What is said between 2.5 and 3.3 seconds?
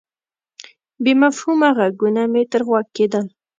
تر غوږ کېدل.